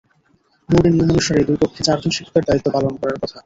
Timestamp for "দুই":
1.47-1.57